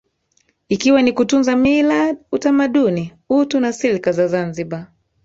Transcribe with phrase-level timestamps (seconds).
[0.69, 4.87] Ikiwa ni kutunza Mila utamaduni utu na silka za Zanzibar